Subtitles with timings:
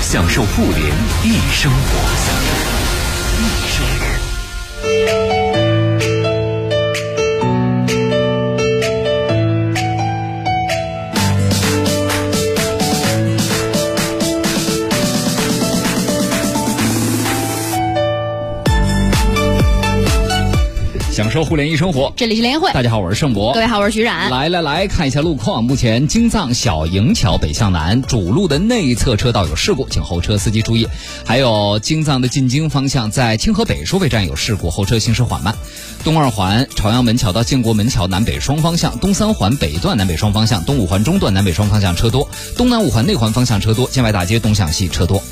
[0.00, 0.94] 享受互联
[1.24, 2.16] 易生活。
[2.16, 2.86] 享受
[3.38, 4.15] 一生
[21.16, 22.70] 享受互联一生活，这里是联谊会。
[22.74, 23.54] 大家好，我是盛博。
[23.54, 24.30] 各位好，我是徐冉。
[24.30, 25.64] 来来来看一下路况。
[25.64, 30.86] 目前京藏小营桥北向南主路的内侧车道有事故，请后车司机注意。
[31.24, 35.56] 还有京藏的进京方向在清河北收费站有事故，后车行驶缓慢。
[36.04, 42.28] 东二环朝阳门桥到建国门桥南北双方向，东三环北段南北双方向，东五环中段南北双方向车多，
[42.58, 45.22] 东南五环内环方向车多，建外大街东向西车多。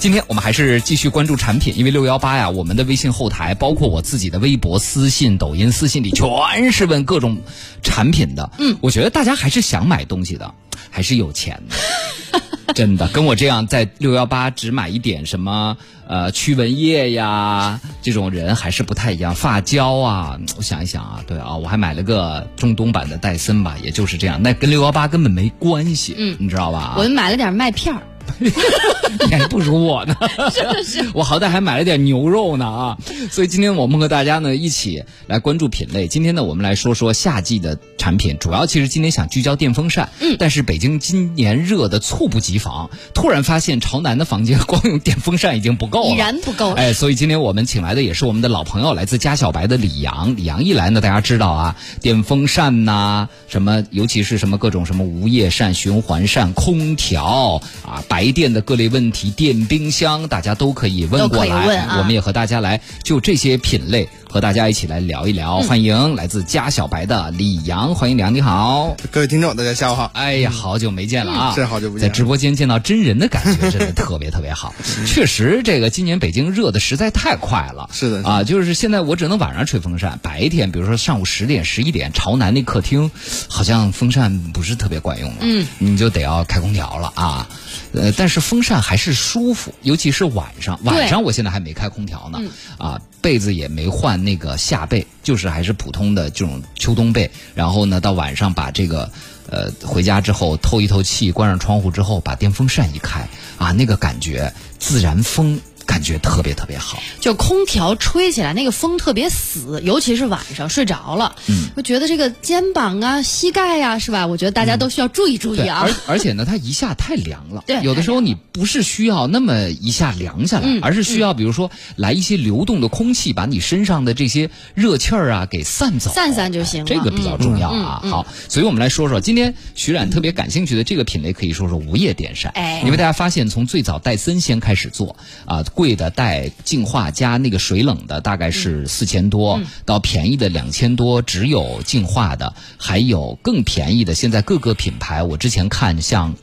[0.00, 7.36] 今天我们还是继续关注产品，因为六幺八呀，我们的微信后台，包括我自己的微博私信、抖音私信里，全是问各种
[7.82, 8.50] 产品的。
[8.58, 10.54] 嗯，我觉得大家还是想买东西的，
[10.88, 12.40] 还是有钱的，
[12.72, 13.08] 真的。
[13.08, 15.76] 跟我这样在六幺八只买一点什么
[16.08, 19.34] 呃驱蚊液呀，这种人还是不太一样。
[19.34, 24.42] 发胶啊，我想一想啊，对啊，我还买了个中东版的戴森吧，也就是这样。
[24.42, 26.94] 那跟六幺八根本没关系，嗯，你知道吧？
[26.96, 28.00] 我们买了点麦片儿。
[29.26, 30.16] 你还不如我呢，
[31.14, 32.98] 我好歹还买了点牛肉呢啊！
[33.30, 36.06] 所以今天我们和大家呢一起来关注品类。
[36.06, 40.08] 今天呢，我们来说说夏季的产品，主要其实今天想聚焦电风扇。
[40.20, 46.72] 嗯，但是北京今年热的猝不及防，突然发现朝南的房间 光用电风扇已经不够了，已然不够。
[46.72, 50.36] 哎，所以今天我们请来的也是我们的老朋友，来自家小白的李阳。
[50.36, 58.20] 李阳一来呢，大家知道啊，电风扇呐，什么尤其是什么各种什么无叶扇、循环扇、空调啊，白。
[58.20, 65.60] 白电的各类问题，电冰箱大家都可以问过来，我们也和大家来就这些品类和大家一起来聊一聊。
[65.60, 70.10] 欢迎来自家小白的李阳，欢迎李阳，你好，各位听众大家下午好。
[70.14, 74.74] 哎呀，好久没见了啊，是好久不见，在直播间见到真人的感觉真的特别特别好。
[75.06, 83.10] 确实，这个今年北京热的实在太快了，是的啊，就是现在我只能晚上吹风扇，白天比如说上午十点十一点朝南那客厅，
[83.48, 87.48] 好像风扇不是特别管用了，嗯，你就得要开空调了啊。
[87.92, 90.78] 呃，但是风扇还是舒服，尤其是晚上。
[90.84, 92.38] 晚上我现在还没开空调呢，
[92.76, 97.30] 啊，被子也没换那个夏被，就是还是普通的这种秋冬被。
[97.54, 99.10] 然后呢，到晚上把这个
[99.48, 105.60] 呃回家之后透一透气，关上窗户之后，把电风扇一开，啊，那个感觉自然风。
[105.90, 114.28] 感觉特别特别好，就空调吹起来那个风特别死，尤其是晚上睡着了，嗯，我觉得这个肩膀啊、膝盖呀，是吧？
[114.28, 115.80] 我觉得大家都需要注意注意啊。
[115.84, 126.86] 而而且呢，它一下太凉了，对，有的时候你不是需要那么一下凉下来，而是需要比如说来一些流动的空气，把你身上的这些热气儿啊给散走，散散就行了。
[126.86, 128.00] 这个比较重要啊。
[128.04, 132.52] 好，所以我们来说说今天徐冉特别感兴趣的这个品类，可以说说无叶电扇。
[132.54, 135.64] 哎，因为大家发现从最早戴森先开始做啊。
[135.80, 144.14] 贵的带净化加那个水冷的大概是四千多，到便宜的两千多，只有净化的，还有更便宜的。
[144.14, 146.34] 现在各个品牌，我之前看像，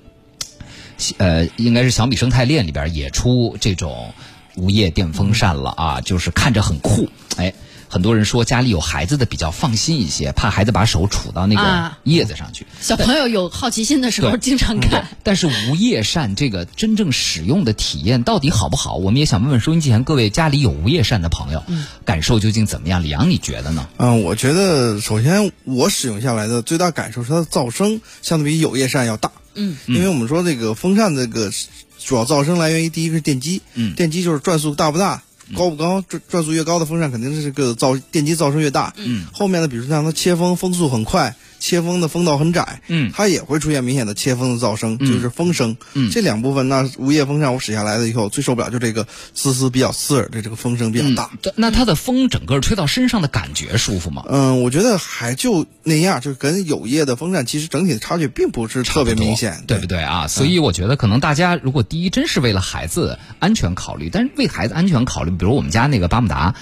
[1.20, 4.12] 呃，应该是小米生态链里边也出这种
[4.56, 7.54] 无叶电风扇了啊，就是看着很酷，哎。
[7.90, 12.66] 很多人说家里有孩子的比较放心一些，怕孩子把手杵到那个叶子上去。
[12.82, 15.08] 小朋友有好奇心的时候经常看。
[15.24, 18.96] 但是无叶扇这个真正使用的体验到底好不好？
[18.96, 21.64] 我们也想问问收音机前各位家里有无叶扇的朋友，
[22.06, 23.04] 感受究竟怎么样？
[23.04, 23.88] 李阳，你觉得呢？
[23.98, 29.32] 嗯，我觉得首先我使用下来的最大感受是它的噪声相对比有叶扇要大。
[29.54, 31.52] 嗯，因为我们说这个风扇这个
[32.00, 35.24] 主要噪声来源于第一个是电机，嗯，电机就是转速大不大。
[35.56, 36.02] 高不高？
[36.02, 38.94] 转转速越高的风扇肯定是这个噪电机噪声越大。
[38.98, 41.36] 嗯，后面的，比如像它切风，风速很快。
[41.60, 45.78] 切风的风道很窄，嗯，它也会出现明显的切风的噪声，就是风声。
[45.94, 51.32] 嗯，这两部分那无叶风扇我使下来了以后，最受不了就这个嘶嘶比较刺耳的这个风声比较大。
[51.56, 54.24] 那它的风整个吹到身上的感觉舒服吗？
[54.30, 60.28] 嗯，我觉得还就那样，就跟有叶的风扇其实整体的差距并不是特别明显，对不对啊？
[60.28, 66.56] 所以我觉得可能大家如果第一真是为了孩子安全考虑，但是为孩子安全考虑，比如我们家那个巴慕达，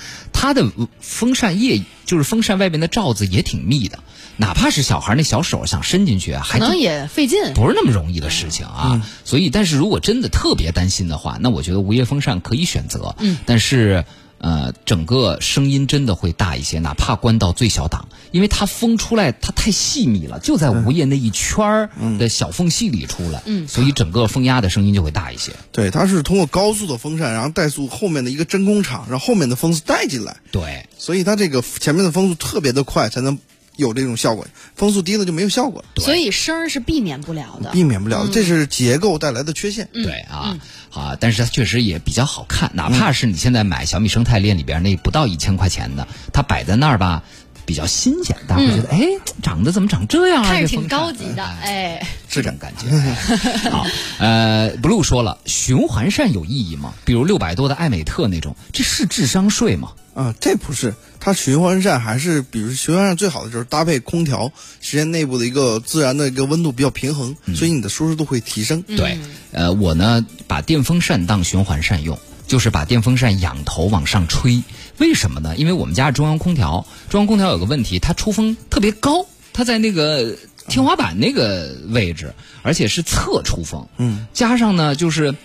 [0.46, 4.00] 它的风扇叶就是风扇外面的罩子也挺密的，
[4.38, 9.02] 哪怕是小孩那小手想伸进去，还可能也费劲，不是那么容易的事情啊。
[9.24, 13.16] 所以，但是如果真的特别担心的话，那我觉得无叶风扇可以选择。
[13.20, 14.06] 嗯，但是。
[14.38, 21.90] 呃，整个声音真的会大一些，哪怕关到最小档，因为它风出来它太细密了，就在无叶那一圈儿
[22.20, 25.54] 的小缝隙里出来，嗯，所以整个风压的声音就会大一些。
[25.72, 30.38] 对，它是通过高速的风扇，然后带速后面的一个真空场，让后面的风速带进来。
[30.52, 33.40] 对，所以它这个前面的风速特别的快，才能。
[33.78, 39.90] 有这种效果，风速低了就没有效果，所以声儿是避免不了的，避免不了，这是结构带来的缺陷。
[39.92, 40.58] 对啊，
[40.94, 47.24] 啊，但是它确实也比较好看，哪怕是你现在买小米生态链里边那不到一千块钱的，它摆在那儿吧，
[47.66, 49.00] 比较新鲜，大家会觉得，哎，
[49.42, 50.50] 长得怎么长这样啊？
[50.50, 52.90] 看着挺高级的，哎，这种感觉。
[53.70, 53.86] 好，
[54.20, 56.94] 呃，blue 说了，循环扇有意义吗？
[57.04, 59.92] 比如六百多的艾美特那种，这是智商税吗？
[60.16, 68.82] 啊，这不是，它循环扇还是，比如循环扇最好的就是搭配空调，实现内部的一个自然的一个温度比较平衡，所以你的舒适度会提升。
[68.84, 69.20] 对，
[69.52, 72.18] 呃，我呢把电风扇当循环扇用，
[72.48, 74.64] 就是把电风扇仰头往上吹。
[75.00, 75.54] 为什么呢？
[75.58, 80.34] 因为我们家是中央空调，中央空调有个问题，它出风特别高，它在那个
[80.70, 83.86] 天花板那个位置，而且是侧出风。
[83.98, 85.36] 嗯，加上呢，就是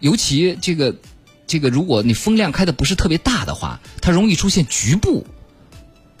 [0.00, 0.92] 尤其这个。
[1.46, 5.26] 这个，如果你风量开的不是特别大的话，它容易出现局部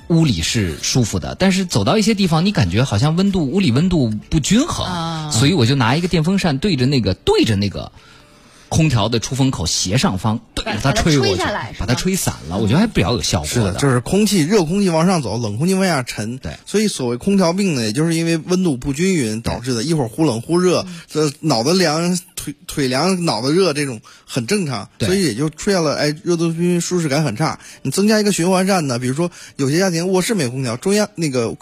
[0.08, 7.90] 屋里是舒服的，但是走到一些地方，你感觉好像温度屋里温度不均衡，所以我就拿一个电风扇对着那个对着那个。
[8.68, 11.42] 空调的出风口斜上方对着它吹过去，
[11.78, 13.46] 把它吹散了，我觉得还比较有效果。
[13.46, 16.38] 是的，就是空气热空气往上走，冷空气往下沉。
[16.38, 24.88] 对，所以所谓空调病呢，也就是因为温度不均匀导致的，一会儿忽冷忽热，这脑子凉、腿腿凉、脑子热这种很正常。
[24.98, 27.58] 所以也就出现了，哎，热度不均匀，舒适感很差。
[27.82, 31.56] 你增加一个循环扇呢，比如说有些家庭卧室没有空调，中央那个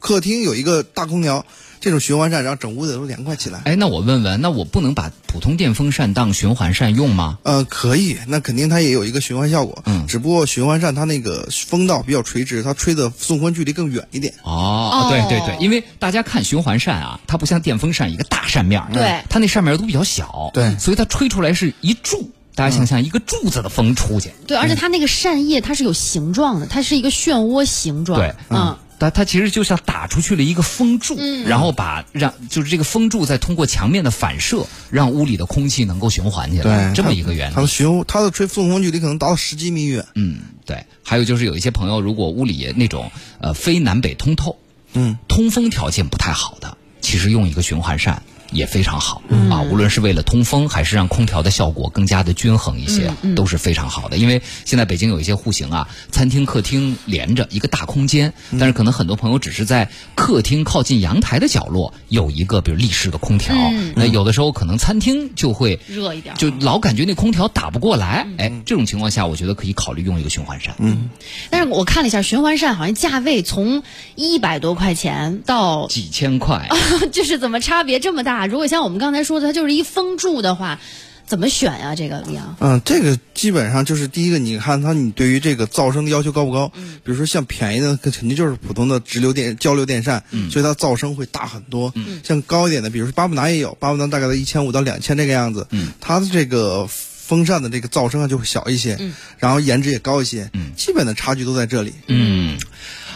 [0.00, 1.46] 客厅有一个大空调。
[1.80, 3.60] 这种循环扇然后整屋子都凉快起来。
[3.64, 7.38] 哎，那我问问，那我不能把普通电风扇当循环扇用吗？
[7.42, 9.82] 呃，可以，那肯定它也有一个循环效果。
[9.86, 14.34] 嗯，只不过循环扇它那个风道比较垂直，它吹的送风距离更远一点。
[14.42, 22.30] 哦，对对对，因为大家看循环扇啊，它不像电风扇一个大扇面，对，它那扇面都比较小，对，所以它吹出来是一柱。
[22.54, 28.76] 大家想象，一个柱子的风出去，对，而且它那个扇叶它是有形状的，它是一个漩涡形状，对，嗯。
[28.98, 31.16] 它它其实就像打出去了一个风柱，
[31.46, 37.54] 然后把让就是这个风柱再通过墙面的反射，让屋里的空气能够循环起来，这么一个原理。
[37.54, 40.04] 它的循它的吹送风距离可能达到十几米远。
[40.14, 40.84] 嗯，对。
[41.02, 43.10] 还有就是有一些朋友，如果屋里那种
[43.40, 44.58] 呃非南北通透，
[44.92, 48.22] 嗯，通风条件不太好的，其实用一个循环扇。
[48.50, 54.16] 也非常好啊，无论是为了通风，还是让空调的效果更加的均衡一些，都是非常好的。
[54.16, 63.54] 因为现在北京有一些户型啊，餐厅、客厅连着一个大空间，但是可能很多朋友只是在客厅靠近阳台的角落有一个，比如立式的空调。
[63.94, 68.26] 那有的时候可能餐厅就会热一点，就老感觉那空调打不过来。
[68.38, 70.74] 哎，这种情况下，我觉得可以考虑用一个循环扇。
[70.78, 71.10] 嗯，
[71.50, 73.82] 但是我看了一下循环扇，好像价位从
[74.14, 76.68] 一百多块钱到几千块，
[77.12, 78.37] 就是怎么差别这么大？
[78.46, 80.78] 如果像我们刚才说的，它就是一风柱的话，
[81.26, 81.94] 怎么选呀？
[81.94, 82.56] 这个李阳？
[82.60, 86.70] 嗯，这个基本上就是第一个，你看它，你对于这个噪声的要求高不高？
[86.74, 91.92] 嗯，比如说像便宜的，肯定就是普通的直流电交流电扇，嗯，所以它噪声会大很多。
[91.96, 95.66] 嗯，像高一点的，比如说巴布达也有，巴布达大概在一千五到两千这个样子。
[95.70, 101.92] 嗯，它的这个风扇的这个噪声啊就会小一些，嗯，然后颜值也高一些，嗯，基本的差距都在这里。
[102.06, 102.58] 嗯，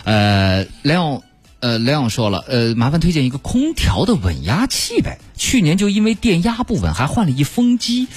[0.05, 1.23] 呃，梁。
[1.63, 5.21] 呃，雷昂说了，呃，麻烦推荐一个空调的稳压器呗。
[5.37, 8.09] 去年就因为电压不稳，还换了一风机。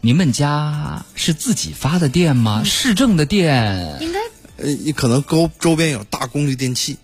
[0.00, 2.62] 你们家是自己发的电吗？
[2.64, 3.98] 市政的电？
[4.00, 4.20] 应该。
[4.58, 6.96] 呃，你可能周周边有大功率电器，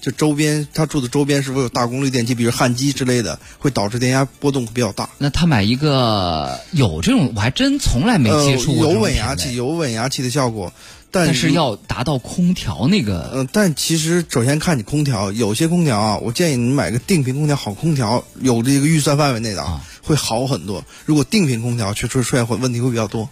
[0.00, 5.08] 就周边他住的周边是否有大功率电器，比如焊机之类的，会导致电压波动比较大。
[5.18, 8.92] 那他买一个有这种，我还真从来没接触过。
[8.92, 10.72] 有稳压器，有稳压器的效果。
[11.10, 20.84] 但是要达到空调那个，嗯，但其实首先看你空调，有些空调啊，我建议你买个定频空调，好空调有这个预算范围内的啊，会好很多。
[21.06, 23.28] 如果定频空调，确实出现会问题会比较多。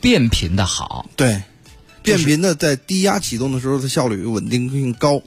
[0.00, 1.42] 变频的好，对，
[2.02, 5.22] 变频的在低压启动的时候，它效率稳定性高，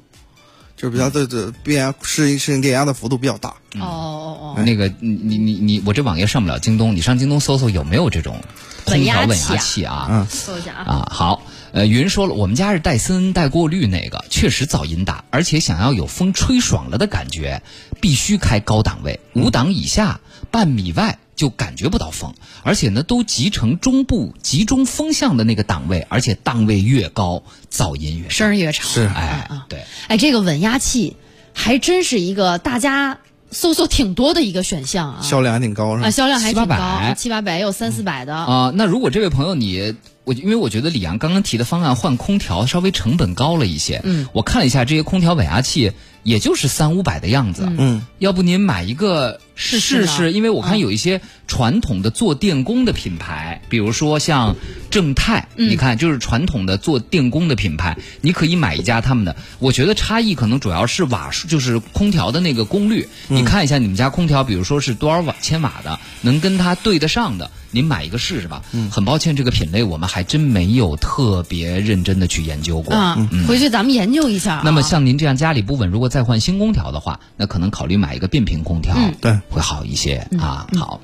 [0.76, 3.50] 就是比较的的变压适应适应电压的幅度比较大。
[3.80, 8.42] 哦哦哦，那个你你你你，我这网页上不了京东，你上京东搜搜有没有这种
[8.86, 10.08] 空调稳压器啊？
[10.10, 10.84] 嗯，搜一下啊。
[10.86, 11.44] 啊，好。
[11.72, 17.64] 呃，云说了，我们家是戴森带过滤那个，确实噪音大，而且想要有风吹爽了的感觉，
[18.00, 28.88] 必须开高档位，五档以下，半米外就感觉不到风，而且呢都集成中部集中风向的那个档位，而且档位越高，噪音越声儿越长。
[28.88, 29.02] 是。
[29.14, 31.18] 哎啊，对，哎，这个稳压器
[31.54, 33.20] 还真是一个大家
[33.52, 35.22] 搜索挺多的一个选项啊。
[35.22, 36.12] 销量还挺高是啊，吧？
[36.12, 37.14] 销量还挺七八高，百。
[37.16, 38.36] 七八百也有三四百的。
[38.36, 45.92] 啊、那如果这位朋友你，我因为我觉得李阳刚刚提的方案换空调稍微成本高了一些，嗯，我看了一下这些空调稳压器，
[46.24, 50.32] 也就是三五百的样子，嗯，要不您买一个试试呢试试？
[50.32, 54.56] 因为我看有一些传统的做电工的品牌，比如说像
[54.90, 59.36] 正泰，嗯你看就是传统的做电工的品牌，你可以买一家他们的。
[59.60, 63.08] 我觉得差异可能主要是瓦数，就是空调的那个功率。
[63.30, 68.62] 嗯你看一下你们家空调，比如说是多少瓦千瓦的，能跟它对得上的，您买一个试试吧。
[68.74, 72.96] 嗯很抱歉，这个品类我们还真没有特别认真的去研究过。
[72.96, 74.62] 啊，回去咱们研究一下啊。
[74.66, 80.68] 那么像您这样家里不稳，如果再换新空调的话，那可能考虑买一个变频空调，嗯对会好一些啊。
[80.78, 81.02] 好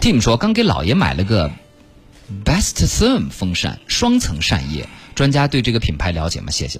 [0.00, 1.50] ，Tim 说刚给姥爷买了个
[2.44, 4.88] Best Therm 风扇，双层扇叶。
[5.16, 6.52] 专家对这个品牌了解吗？
[6.52, 6.78] 谢谢。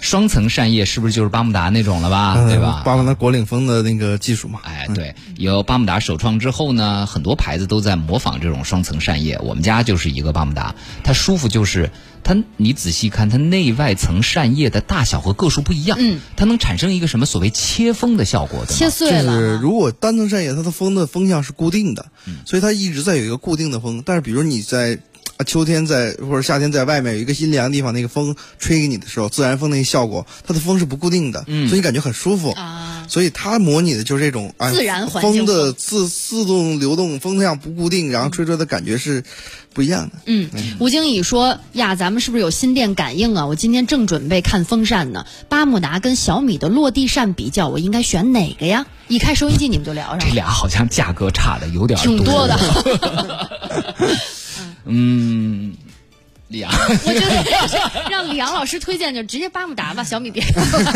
[0.00, 2.34] 双层扇叶是不是就是巴慕达那种了吧？
[2.36, 2.82] 嗯对吧？
[2.84, 4.58] 巴慕达国领风的那个技术嘛。
[4.64, 9.38] 哎，对，由巴慕达首创之后呢，很多牌子都在模仿这种双层扇叶。
[9.40, 10.74] 我们家就是一个巴慕达，
[11.04, 11.90] 它舒服就是
[12.24, 18.78] 它，你仔细看它内外层扇叶的大小和个数不一样，嗯，它能产生一个什么所谓切风的效果，对吗？
[18.78, 19.60] 切碎了就是啊。
[19.62, 24.02] 如果单层扇叶，它的风的风向是固定的，嗯所以它一直在有一个固定的风。
[24.06, 24.98] 但是比如你在
[25.36, 32.50] 啊秋天在或者夏天在外面有一个阴凉的地方，那个风吹给你的时候，自然风那个效果，它的风是不固定的，嗯所以你感觉很舒服。
[32.52, 39.24] 啊，所以它模拟的就是这种哎自然环境风的自自动流动，风向不固定，然后吹出来的感觉是
[39.72, 40.18] 不一样的。
[40.26, 40.48] 嗯，
[40.78, 43.46] 吴经理说呀，咱们是不是有心电感应啊？
[43.46, 48.86] 我今天正准备看风扇呢，巴慕达跟小米的落地扇比较，我应该选哪个呀？
[49.08, 52.56] 一开收音机你们就聊上了，这俩好像价格差的有点挺多的。
[54.84, 55.74] 嗯，
[56.48, 57.76] 李阳，我觉得要是
[58.10, 60.44] 让李阳老师推荐，就直接巴慕达吧，小米别。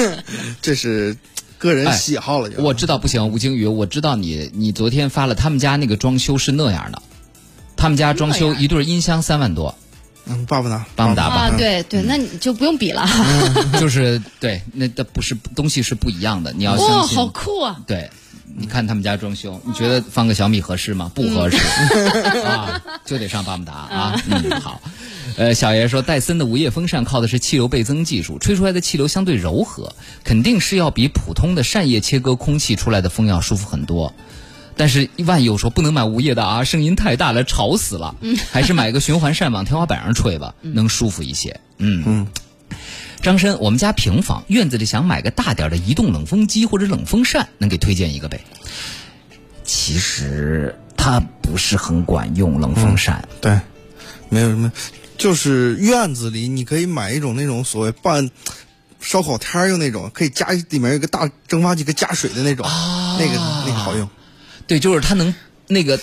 [0.63, 1.17] 这是
[1.59, 2.59] 个人喜好了就。
[2.59, 7.03] 哎我知道不行，吴京宇，我知道你，你昨天发了他们家那个装修是那样的，
[7.77, 9.75] 他们家装修一对音箱三万多，
[10.27, 13.09] 嗯，巴慕达，巴慕达吧啊，对对，那你就不用比了。
[13.81, 17.17] 就是对，那的不是东西是不一样的，你要哇，相信。
[17.17, 17.81] 好酷啊！
[17.87, 18.11] 对，
[18.57, 21.11] 你看他们家装修，你觉得放个小米合适吗？
[21.15, 21.57] 不合适、
[22.45, 24.23] 啊，就得上巴慕达啊。
[24.31, 24.81] 嗯，好。
[25.37, 29.93] 呃，小爷说，戴森的无叶风扇靠的是气流倍增技术，吹出来的气流相对柔和，
[30.25, 34.13] 肯定是要比普通的扇叶切割空气出来的风要舒服很多。
[34.77, 38.15] 但是万友说不能买无叶的啊，声音太大了，吵死了。
[38.51, 41.61] 还是买个循环扇往天花板上吹吧，能舒服一些。
[41.79, 42.27] 嗯嗯。
[43.21, 48.41] 张申，我们家平房院子里想买个大点儿的移动冷风机或者冷风扇，能给推荐一个呗？
[49.65, 53.27] 其实它不是很管用，冷风扇。
[53.41, 53.59] 对，
[54.29, 54.73] 没有什么，
[55.17, 58.31] 就是院子里你可以买一种那种所谓办
[59.01, 62.65] 烧烤摊儿用那种，可以加里面有个大蒸发器，可以加水的那种，
[63.19, 63.35] 那个
[63.67, 64.09] 那个好用。
[64.67, 65.35] 对，就是它能
[65.67, 65.99] 那个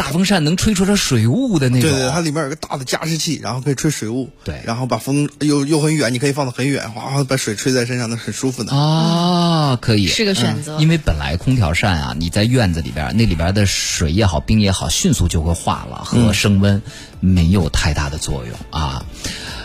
[0.00, 1.90] 大风扇能吹出来水雾的那种。
[1.90, 4.30] 对对，它里面有个大的加湿器，然后可以吹水雾。
[4.44, 8.74] 对然后把风又又很远，你可以放得很远，哗，把水吹在身上，那很舒服的。
[8.74, 10.06] 啊，可以。
[10.06, 10.78] 是个选择。
[10.80, 16.80] 因为本来空调扇啊，你在院子里边，那里边的水也好，冰也好，迅速就会化了，和升温
[17.20, 19.04] 没有太大的作用啊。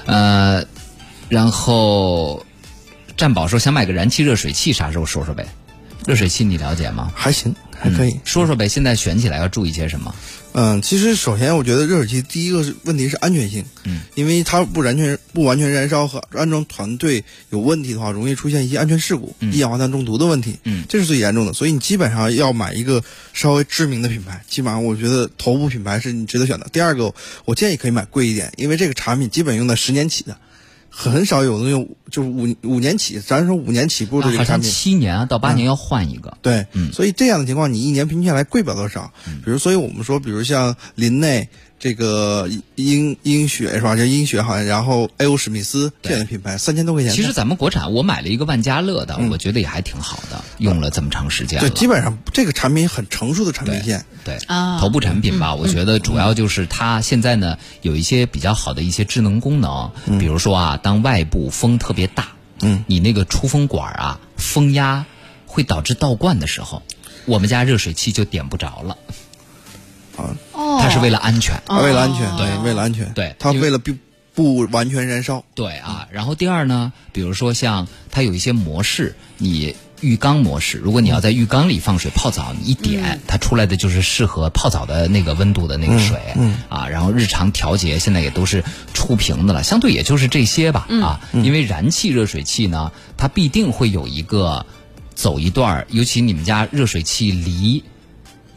[0.05, 0.65] 呃，
[1.29, 2.45] 然后
[3.15, 5.47] 战宝说想买个燃气热水器，啥时候说说呗？
[6.05, 7.09] 热水器你了解吗？
[7.15, 8.11] 还行，还可以。
[8.11, 8.67] 嗯说说呗。
[8.67, 10.13] 现在选起来要注意些什么？
[10.53, 21.53] 嗯，其实首先我觉得热水器第一个是问题是安全性，嗯，因为它不完全不完全燃烧和安装团队有问题的话，容易出现一些安全事故，一氧化碳中毒的问题，嗯这是最严重的。
[21.53, 23.03] 所以你基本上要买一个
[23.33, 26.67] 稍微知名的品牌，基本上我觉得头部品牌是你值得选的。
[26.71, 27.13] 第二个，
[27.43, 30.37] 我建议可以买贵一点，因为这个产品基本用在十年起的。
[30.97, 36.37] 很少有能用，就是五五年起，咱说五年起步的这好像个产品，七年啊到八年要换一个。
[36.41, 39.11] 对，嗯所以这样的情况，你一年平均下来贵不了多少。
[39.43, 43.95] 比如，所以我们说，比如像林内这个英英雪是吧？
[43.95, 45.37] 叫英雪好像，然后 A.O.
[45.37, 47.11] 史密斯这样的品牌，三千多块钱。
[47.11, 51.69] 其实咱们国产，我买了一个万家乐的，我觉得也还挺好的，用了这么长时间了。
[51.69, 54.05] 对，基本上这个产品很成熟的产品线。
[54.23, 62.29] 对啊头部产品吧，我觉得主要就是它现在呢有一些比较好的一些智能功能，比如说啊，当外部风特别大，
[62.61, 65.05] 嗯，你那个出风管啊，风压
[65.45, 66.81] 会导致倒灌的时候，
[67.25, 68.97] 我们家热水器就点不着了，
[70.75, 71.55] 哦，它是为了安全。
[71.67, 73.93] 啊，为了安全，对为了安全，对它为了不
[74.33, 75.43] 不完全燃烧。
[75.55, 80.77] 对啊，然后第二呢，比如说像它有一些模式，你浴缸模式。
[80.77, 86.19] 如果你要在浴缸里放水泡澡，你一点，它出来的就是适合泡澡的那个温度的那个水。
[86.35, 88.63] 嗯啊，然后日常调节现在也都是
[88.93, 90.85] 触屏的了，相对也就是这些吧。
[91.01, 94.65] 啊，因为燃气热水器呢，它必定会有一个
[95.15, 97.81] 走一段儿，尤其你们家热水器离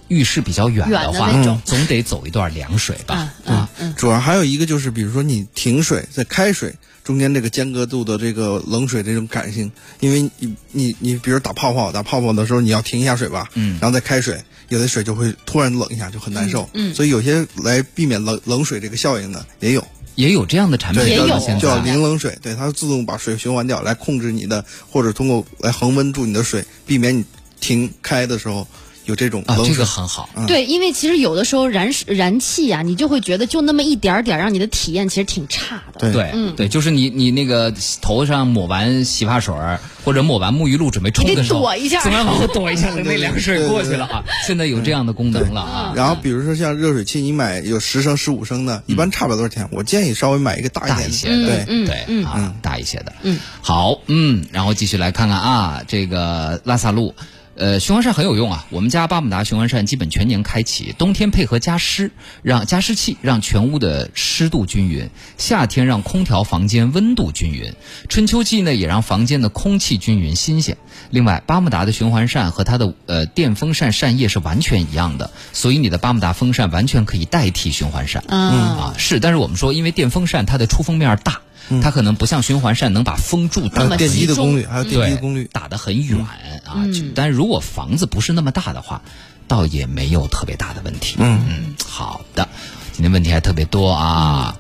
[0.09, 1.31] 浴室比较远的话，
[1.65, 3.33] 总得走一段凉水吧。
[3.45, 3.95] 嗯嗯。
[3.97, 6.75] 主要还有一个就是，比如说你停水在开水
[7.05, 13.79] 中间这个间隔度的这个冷水这种感性，因为你你你比如打泡泡打泡泡的时候你要停一下水吧，嗯。
[13.81, 27.25] 然后再开水，有的水就会突然冷一下就很难受，嗯，所以有些来避免冷冷水这个效应的也有，也有这样的产品，叫也有叫在零冷水，对，它自动把水循环掉，来控制你的，或者通过来恒温住你的水，避免你
[27.61, 28.67] 停开的时候
[29.09, 29.75] 有这种啊，冷水。
[29.75, 30.29] 这个很好。
[30.47, 36.13] 对，因为其实有的时候燃燃气啊，你就会觉得就那么一点儿点儿，让你的体验其实挺差的。
[36.13, 37.73] 对嗯，对，就是你你那个
[38.03, 39.55] 头上抹完洗发水
[40.05, 44.23] 或者抹完沐浴露准备冲的时候，你得躲一下总要往后躲一下，等那凉水过去了啊。
[44.47, 45.93] 现在有这样的功能了啊。
[45.97, 49.67] 然后比如说像热水器，你买有十升、十五升的，一般差不了多少钱。
[49.73, 53.13] 我建议稍微买一个大一点大一些的，的，对，对啊，大一些的。
[53.23, 57.15] 嗯，好，嗯，然后继续来看看啊，这个拉萨路。
[57.59, 58.65] 呃，循环扇很有用啊！
[58.71, 62.13] 我们家巴慕达循环扇基本全年开启，冬天配合加湿，
[62.43, 67.73] 让加湿器让全屋的湿度均匀；夏天让空调房间温度均匀；
[68.09, 70.77] 春秋季呢也让房间的空气均匀新鲜。
[71.11, 78.23] 另外，巴慕达的循环扇和它的呃电风扇扇叶是完全一样的，所以你的巴慕达风扇完全可以代替循环扇。
[78.29, 78.39] 嗯
[78.79, 81.41] 啊，是，但是我们说，因为电风扇它的出风面大，
[81.83, 85.49] 它可能不像循环扇能把风柱打那么电机的功率，还有电机的功率。
[85.53, 86.19] 打得很远
[86.65, 86.87] 啊。
[86.93, 89.03] 就但是如果房子不是那么大的话，
[89.47, 91.17] 倒也没有特别大的问题。
[91.19, 92.49] 嗯嗯好的，
[92.93, 94.57] 今天问题还特别多啊。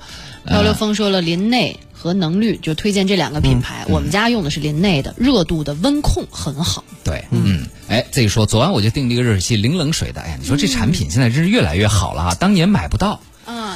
[0.46, 3.84] 漂流风说了，林内和能率就推荐这两个品牌。
[3.88, 6.82] 我们家用的是林内的，热度的温控很好。
[7.04, 10.22] 对，嗯，哎，这一说，昨晚我就订了一个热水器，零冷水的。
[10.22, 12.34] 哎呀，你说这产品现在真是越来越好了啊！
[12.34, 13.20] 当年买不到，啊，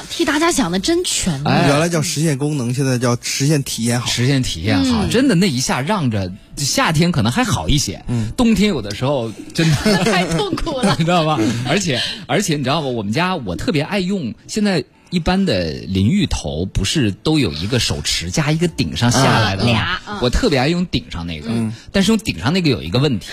[0.09, 1.53] 替大家想的真全面。
[1.53, 4.07] 哎原来叫实现功能，现在叫实现体验好。
[4.07, 8.03] 实现体验好，真的那一下让着夏天可能还好一些，
[8.37, 11.05] 冬天有的时候真的 太痛苦了 你。
[11.05, 11.39] 知道吗？
[11.67, 12.87] 而且而且你知道吗？
[12.87, 14.83] 我们家我特别爱用现在。
[15.13, 19.69] 一般的淋浴头不是都有一个手持加一个顶上下来的吗？
[19.69, 21.49] 嗯俩嗯我特别爱用顶上那个，
[21.91, 23.27] 但是用顶上那个有一个问题，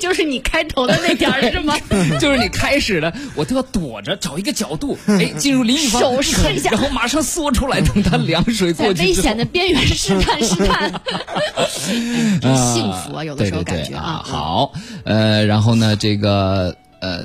[0.00, 1.76] 就是你开头的那点儿是吗？
[2.20, 10.92] 就是你开始的，我都要躲着找一个角度， 哎，进入淋浴房，手试一下然后马上缩出来，等它凉水在过去之后危险的边缘试探试探，
[12.40, 13.24] 真幸福啊！
[13.24, 14.72] 有的时候对对对感觉啊，好，
[15.04, 17.24] 呃，然后呢，这个呃，呃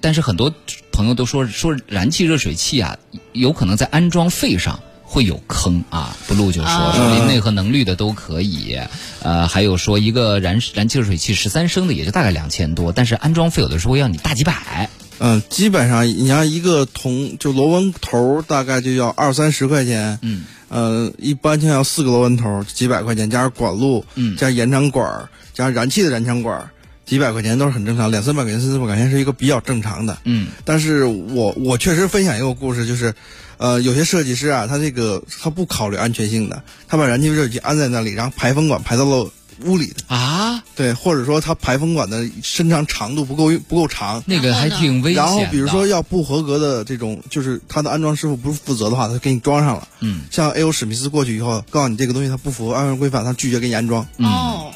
[0.00, 0.52] 但是很多
[0.92, 2.96] 朋友都说说燃气热水器啊，
[3.32, 4.78] 有可能在安装费上。
[5.12, 8.78] 会有坑啊，blue 就说啊说林内和能绿的都可以，
[9.24, 20.16] 呃，还有说一个燃燃气热水器十三升的也就大概两千多，但是安装费有的时候要你大几百，嗯，基本上你像一个铜就螺纹头，大概就要二三十块钱。
[20.22, 26.70] 嗯，呃，一般就要四个螺纹头，几百块钱，加上管路，嗯加延长管儿，加上燃气的燃气管儿，
[27.10, 30.16] 几百块钱都是很正常，两三百块钱、三四百块钱是一个比较正常的。
[30.26, 33.12] 嗯但是我我确实分享一个故事，就是，
[33.56, 39.28] 呃，有些设计师啊，他这个他不考虑安全性的，他把燃气热水器安在那里，然后排风管排到了
[39.64, 45.20] 屋里的，啊，对，或者说他排风管的伸长长度不够不够长，那个还挺危险。
[45.20, 49.88] 然后比如说要不合格的这种，就是他的安装师傅不负责的话，他给你装上了。
[49.98, 50.70] 嗯，像 A.O.
[50.70, 54.06] 史密斯过去以后，告诉你这个东西它不符合安全规范，他拒绝给你安装。
[54.18, 54.72] 哦，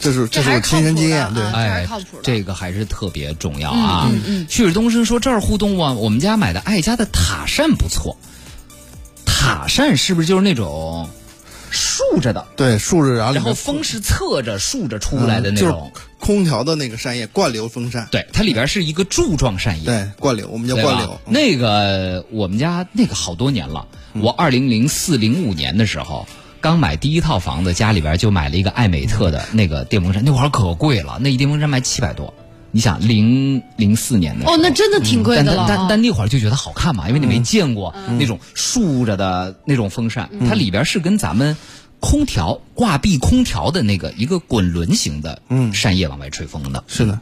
[0.00, 4.08] 这是这是是我亲身经验，对哎靠谱，这个还是特别重要啊！
[4.10, 8.16] 嗯嗯旭日东升说这儿互动啊，我们家买的爱家的塔扇不错。
[9.26, 11.08] 塔扇是不是就是那种
[11.70, 15.92] 竖着的，对，竖着然后然后风是侧着竖着出来的那嗯就是种？
[16.18, 18.06] 空调的那个扇叶，灌流风扇。
[18.10, 19.86] 对，它里边是一个柱状扇叶。
[19.86, 21.20] 对，灌流，我们叫灌流。
[21.26, 26.26] 嗯那个我们家那个好多年了，我二零零四零五年的时候。
[26.60, 32.32] 刚买第一套房子，家里边就买了一个艾美特的那个电风扇，那会儿可贵了，那一电风扇卖七百多。
[32.72, 35.66] 你想零零四年的时候哦，那真的挺贵的了啊。
[35.68, 41.56] 但但但那会儿就觉得好看嘛，因为你没见过那种竖着的那种风扇，它里边是跟咱们
[41.98, 47.18] 空调挂壁空调的那个一个滚轮型的嗯扇叶往外吹风的，是的，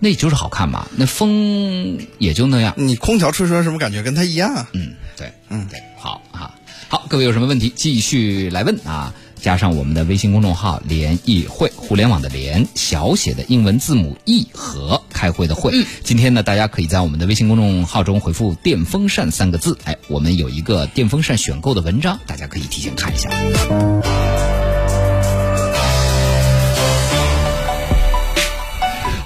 [0.00, 0.86] 那就是好看嘛。
[0.96, 4.02] 那风也就那样，你空调吹出来什么感觉？
[4.02, 4.68] 跟它一样啊。
[4.74, 6.54] 嗯，对，嗯，对，好啊，
[6.90, 9.12] 好，各位有什么问题继续来问啊。
[9.40, 15.72] 加上我们的微信公众号“联谊会”，互联网的联，小写的英文字母 e 和开会的会。
[16.02, 23.28] 今天呢，大家可以在我们的微信公众号中回复“电风扇”三个字，哎，我们有一个电风扇选购的文章，大家可以提前看一下。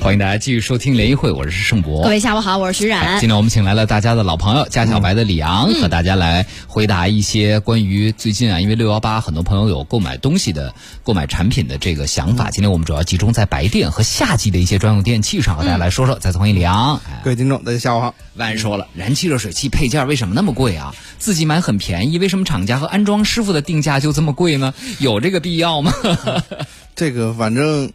[0.03, 2.03] 欢迎大家继续收听联谊会，我是盛博。
[2.03, 3.21] 各位下午好，我是徐冉。
[3.21, 12.51] 今天我们请来了大家的老朋友家小白的李昂，和大家来回答一些关于最近啊，因为六幺八，很多朋友有购买东西的、购买产品的这个想法。
[12.51, 16.19] 今天我们主要集中在白电和夏季的一些专用电器上，和大家来说说。
[16.19, 18.13] 再次欢迎李昂，各位听众，大家下午好。
[18.35, 20.93] 万人说了，燃气热水器配件为什么那么贵啊？
[21.21, 24.75] 自己买很便宜，为什么厂家和安装师傅的定价就这么贵呢？
[24.99, 25.93] 有这个必要吗？
[26.97, 27.93] 这个反正。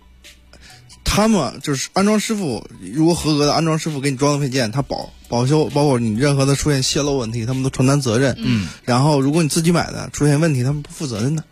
[1.09, 8.35] 他们就是安装师傅，如果合格的安装师傅给你装的配件，他保保修，包括你任何的出现泄漏问题，他们都承担责任。
[8.37, 11.43] 嗯，然后如果你自己买的出现问题，他们不负责任的。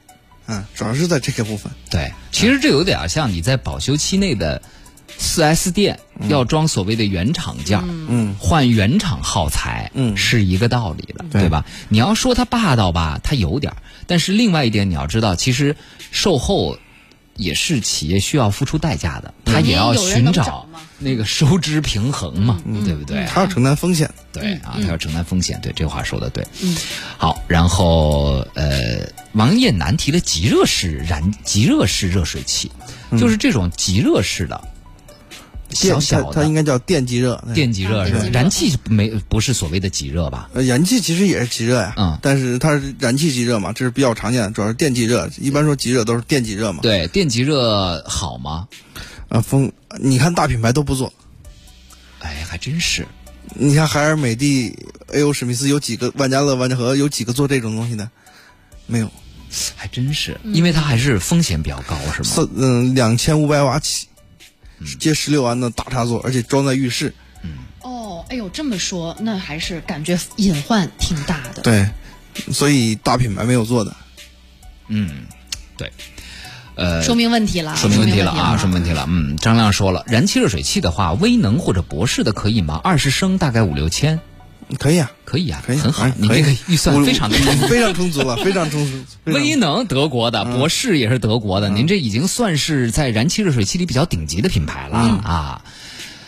[0.48, 1.72] 嗯，主要是在这个部分。
[1.90, 4.62] 对，其实这有点像你在保修期内的
[5.18, 11.66] 四 S 店要装所谓的原厂件，嗯，换原厂耗材，嗯，是一个道理的，对吧？
[11.88, 13.74] 你要说它霸道吧，它有点
[14.06, 15.78] 但是另外一点你要知道，其实
[16.12, 16.78] 售后。
[17.36, 20.68] 也是企业需要付出代价的，他也要寻找
[20.98, 23.26] 那个收支平衡嘛，对不对？
[23.26, 26.46] 他要承担风险，对啊，他要承担风险，对这话说的对。
[27.18, 32.72] 好，然后呃，王艳楠提了极热式燃极热式热水器，
[33.20, 34.62] 就是这种极热式的。
[35.76, 38.26] 小小的，它应该叫电极热，电极热是吧？
[38.32, 40.50] 燃气没不是所谓的极热吧？
[40.54, 45.30] 呃，燃气其实也是极热呀，嗯，但是它是燃气极热嘛，这是比较常见的，主要是电极热。
[45.38, 46.80] 一般说极热都是电极热嘛。
[46.82, 48.68] 对，电极热好吗？
[49.30, 51.14] 啊，风，你看大品牌都不做。
[52.20, 53.06] 哎，还真是。
[53.54, 54.76] 你看海尔、美的、
[55.12, 55.32] A.O.
[55.32, 56.12] 史密斯有几个？
[56.16, 58.10] 万家乐、万家和有几个做这种东西的？
[58.88, 59.10] 没有，
[59.76, 62.50] 还真是，因为它还是风险比较高，是吗？
[62.56, 64.08] 嗯，两千五百瓦起。
[65.00, 67.14] 接十六安的大插座，而且装在浴室。
[67.44, 67.52] 嗯。
[67.82, 71.62] 哦，哎呦，这么说，那还是感觉隐患挺大的。
[71.62, 71.90] 对，
[72.52, 73.96] 所以大品牌没有做的。
[74.88, 75.26] 嗯，
[75.78, 75.92] 对。
[76.76, 79.06] 呃，说明问题了，说明问题了啊，说明问题了。
[79.08, 82.82] 嗯，张亮说了，燃气热水器的话，威能或者博士的可以吗？
[82.84, 84.20] 二十升大概五六千。
[84.80, 86.08] 可以啊，可以啊，可以，很好。
[86.18, 87.38] 你这个预算非常的
[87.70, 88.92] 非常充足了，非常充足。
[89.26, 95.62] 威能德国的，博士也是德国的，您这已经算是在燃气热水器里比较顶级的品牌了啊。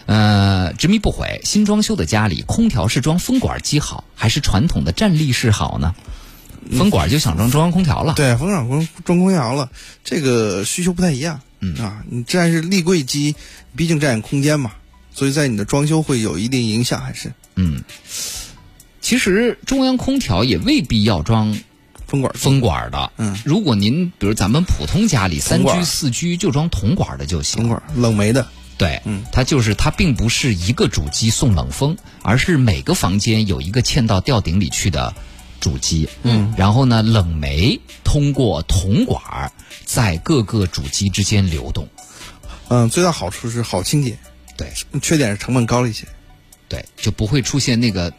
[0.06, 5.96] 呃，执迷不悔，新装修的家里，空调是装风管机好，还是传统的站立式好呢？
[6.78, 9.70] 风管就想装中央空调了，对，风管装装空调了，
[10.04, 11.42] 这个需求不太一样。
[11.60, 13.36] 嗯啊，你站是立柜机，
[13.76, 14.74] 毕竟占用空间嘛，
[15.14, 17.34] 所以在你的装修会有一定影响，还是。
[17.58, 17.84] 嗯，
[19.02, 21.60] 其实中央空调也未必要装
[22.06, 23.12] 风管风管的。
[23.18, 27.64] 嗯，如果您比如咱们普通家里三居四居就装铜管的就行。
[27.64, 35.14] 铜管冷媒的，对，嗯，它就是它并不是一个主机送冷风，而是每个房间有一个嵌到吊顶里去的
[35.60, 36.08] 主机。
[36.24, 39.52] 嗯，然后呢，冷媒通过铜管
[39.84, 41.88] 在各个主机之间流动。
[42.70, 44.18] 嗯，最大好处是好清洁，
[44.56, 46.06] 对，缺点是成本高了一些。
[46.70, 48.14] 对，就不会出现那个，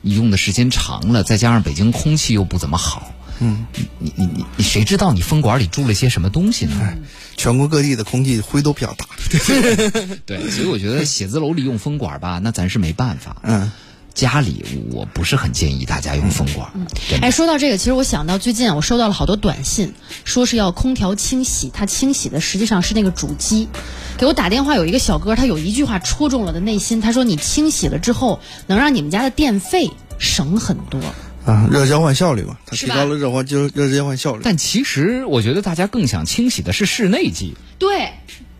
[0.00, 3.66] 你用的时间长了，再加上北京空气又不怎么好，嗯，
[3.98, 6.96] 你你你你谁知道你风管里住了些什么东西呢？
[7.36, 9.06] 全国各地的空气灰都比较大，
[10.26, 13.36] 对，所以我觉得写字楼里用风管吧，那咱是没办法。
[13.42, 13.70] 嗯。
[14.14, 16.68] 家里我不是很建议大家用风管。
[17.22, 19.94] 哎，说到这个，其实我想到最近我收到了好多短信，
[20.24, 23.68] 说是要空调清洗，它清洗的实际上是那个主机。
[24.16, 31.00] 给我打电话有一个小哥，他有一句话戳中了我的内心，他说：“你清洗了之后，能让你们家的电费省很多。”
[31.46, 34.42] 啊，热交换效率嘛，它提高了热换就热交换效率。
[34.44, 37.54] 但其实我觉得大家更想清洗的是室内机。
[37.78, 38.10] 对。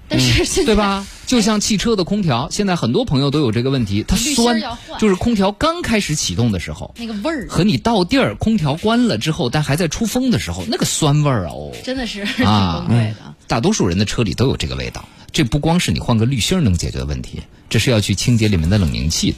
[0.08, 1.06] 但是现在，对吧？
[1.26, 4.58] 就像汽车的空调，现在很多朋友都有这个问题，它酸，
[4.98, 13.34] 就是空调刚开始启动的时候，那个味儿，和你到地儿空调关了之后，但还在出风的时候，那个酸味儿哦，真的是挺崩溃的。
[13.46, 19.34] 大多数人的车里都有这个味道，这不光是你换个滤芯能解决的问题，这是要去清洁里面的冷凝器。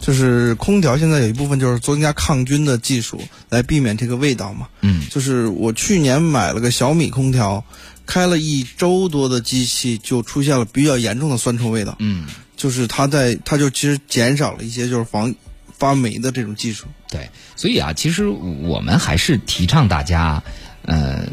[0.00, 4.68] 就是空调现在有一部分就是增加抗菌的技术，来避免这个味道嘛。
[4.80, 7.62] 嗯，就是我去年买了个小米空调。
[8.08, 11.94] 开了一周多的机器，就出现了比较严重的酸臭味道。
[11.98, 15.34] 嗯，就是它在，它就其实减少了一些就是防
[15.76, 16.86] 发霉的这种技术。
[17.10, 20.42] 对，所以啊，其实我们还是提倡大家，
[20.86, 21.28] 呃，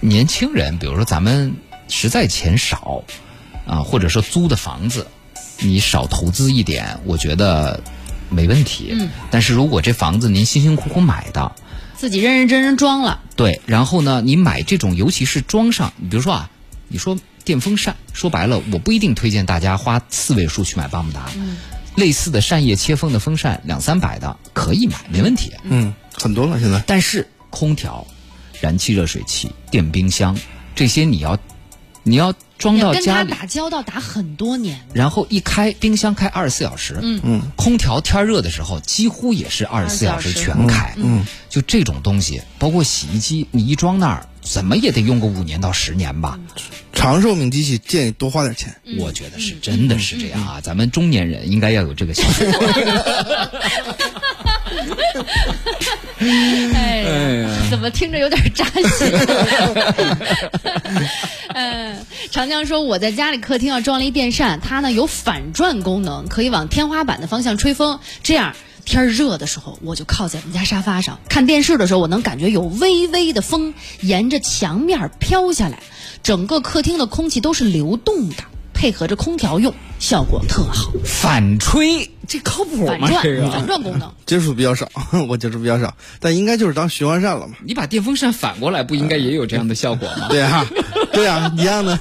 [0.00, 1.54] 年轻人，比如说咱们
[1.88, 3.04] 实在钱少
[3.66, 5.06] 啊，或者说租的房子，
[5.58, 7.82] 你少投资一点，我觉得
[8.30, 8.88] 没问题。
[8.92, 11.54] 嗯，但是如果这房子您辛辛苦苦买的，
[11.96, 16.50] 自己认认真真装了，对，然后呢，你买这种，尤其是装上，你比如说啊，
[16.88, 21.30] 你说电风扇，说白了，我不一定推荐大家花四位数去买巴慕达，
[21.94, 25.52] 类似的扇叶切风的风扇，两三百的可以买，没问题。
[25.62, 26.82] 嗯，很多了现在。
[26.86, 28.06] 但是空调、
[28.60, 30.38] 燃气热水器、电冰箱
[30.74, 31.38] 这些，你要
[32.02, 34.80] 你要装到跟家里，它打交道打很多年。
[34.94, 37.20] 然后一开冰箱开二十四小时，嗯。
[37.24, 40.44] 嗯，空调天热的时候几乎也是二十四小时24小时。
[40.44, 46.38] 全开，嗯，就这种东西，包括洗衣机，你一装那儿，怎么也得用个五年到十年吧。
[46.92, 48.74] 长寿命机器建议多花点钱。
[48.98, 52.42] 我觉得是真的是这样啊，咱们中年人应该要有这个想法。
[56.18, 56.96] 哎
[57.42, 59.12] 呀，怎么听着有点扎心？
[62.36, 68.54] 长江说我在家里客厅要装了一电扇，它呢有反转功能，可以往天花板的方向吹风，这样。
[68.84, 73.72] 天热的时候，我就靠在我们家沙发上看电视的时候，我能感觉有微微的风
[74.02, 75.82] 沿着墙面飘下来，
[76.22, 78.44] 整个客厅的空气都是流动的，
[78.76, 80.92] 配合着空调用，效果特好。
[81.04, 82.98] 反吹，这靠谱吗？
[83.00, 84.88] 反转这个反转功能， 接触比较少，
[85.28, 87.54] 我接触比较少，但应该就是当循环扇了嘛。
[87.64, 90.28] 你把电风扇反过来，不应该也有这样的效果吗？
[90.30, 90.66] 对啊，
[91.12, 91.98] 对啊，一样的。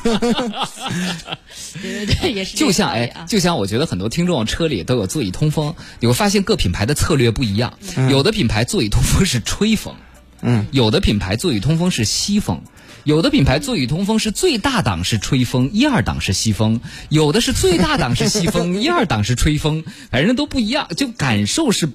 [1.82, 7.74] 对对对，也是就像哎就像我觉得很多听众车里都有座椅通风，你会发现各品牌的策略不一样，
[8.10, 9.96] 有的品牌座椅通风是吹风，
[10.42, 12.62] 嗯，有的品牌座椅通风是吸风。
[13.06, 21.94] 有的品牌座椅通风是最大档是吹风，一二档是吸风；有的是最大档是吸风，一二档是吹风，反正都不一样，就感受是不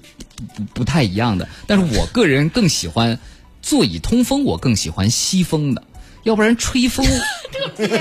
[0.55, 1.49] 不不太一样的。
[1.67, 3.19] 但是我个人更喜欢
[3.61, 5.83] 座椅通风，我更喜欢吸风的，
[6.23, 7.05] 要不然吹风，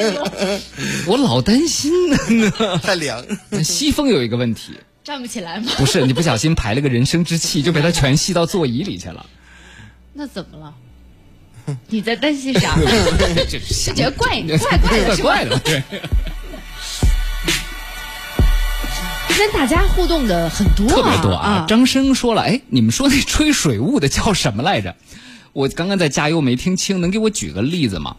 [1.08, 2.16] 我老担心呢。
[2.80, 3.24] 太凉。
[3.64, 5.72] 吸风有一个问题，站不起来吗？
[5.78, 9.26] 不是你不小心排了个人生之气，就被它全吸到座椅里去了。
[10.12, 10.74] 那怎么了？
[11.88, 12.76] 你在担心啥？
[13.48, 15.82] 这想觉得怪怪怪的怪的，对。
[19.38, 21.48] 跟大家互动的很多、啊，特别多啊！
[21.50, 21.66] 啊。
[21.66, 24.94] 张生说了，哎，你们说那吹水雾的叫什么来着？
[25.54, 28.16] 我刚刚在加油没听清，能给我举个例子吗？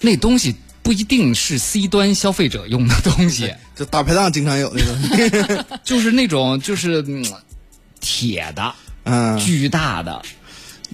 [0.00, 7.24] 那东西不一定是 C 端消费者用的东西，就大排档经常有那种，就是那种就是嗯
[8.00, 10.20] 铁的、嗯，巨大的，